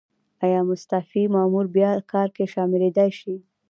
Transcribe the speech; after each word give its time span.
ایا 0.45 0.61
مستعفي 0.69 1.23
مامور 1.33 1.65
بیا 1.75 1.91
کار 2.11 2.27
کې 2.35 2.45
شاملیدای 2.53 3.09
شي؟ 3.19 3.35